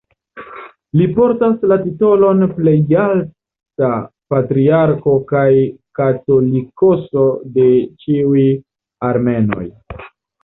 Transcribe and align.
Li 0.99 1.05
portas 1.17 1.65
la 1.71 1.75
titolon 1.81 2.39
"Plejalta 2.53 3.89
Patriarko 4.33 5.13
kaj 5.33 5.43
Katolikoso 5.99 7.27
de 7.59 7.67
ĉiuj 8.05 8.47
Armenoj". 9.11 9.67